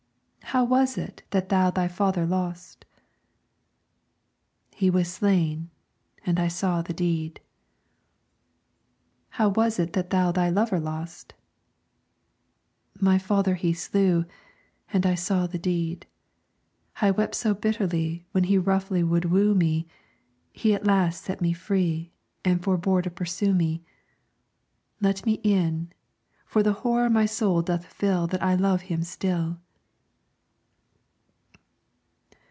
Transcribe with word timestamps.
"How 0.53 0.65
was 0.65 0.97
it 0.97 1.23
that 1.29 1.47
thou 1.47 1.69
thy 1.71 1.87
father 1.87 2.25
lost?" 2.25 2.83
"He 4.71 4.89
was 4.89 5.07
slain, 5.09 5.69
and 6.25 6.41
I 6.41 6.49
saw 6.49 6.81
the 6.81 6.91
deed." 6.91 7.39
"How 9.29 9.47
was 9.47 9.79
it 9.79 9.93
that 9.93 10.09
thou 10.09 10.33
thy 10.33 10.49
lover 10.49 10.77
lost?" 10.77 11.35
"My 12.99 13.17
father 13.17 13.55
he 13.55 13.71
slew, 13.71 14.25
and 14.91 15.05
I 15.05 15.15
saw 15.15 15.47
the 15.47 15.57
deed. 15.57 16.05
I 17.01 17.11
wept 17.11 17.35
so 17.35 17.53
bitterly 17.53 18.25
When 18.33 18.43
he 18.43 18.57
roughly 18.57 19.05
would 19.05 19.31
woo 19.31 19.55
me, 19.55 19.87
He 20.51 20.73
at 20.73 20.85
last 20.85 21.23
set 21.23 21.39
me 21.39 21.53
free, 21.53 22.11
And 22.43 22.61
forbore 22.61 23.01
to 23.03 23.09
pursue 23.09 23.53
me. 23.53 23.83
Let 24.99 25.25
me 25.25 25.35
in, 25.43 25.93
for 26.45 26.61
the 26.61 26.73
horror 26.73 27.09
my 27.09 27.25
soul 27.25 27.61
doth 27.61 27.85
fill 27.85 28.27
That 28.27 28.43
I 28.43 28.55
love 28.55 28.81
him 28.81 29.01
still." 29.03 29.57